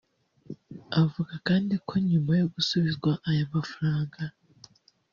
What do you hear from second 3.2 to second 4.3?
aya mafaranga